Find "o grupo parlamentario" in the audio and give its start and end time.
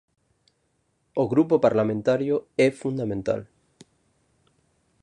1.21-2.35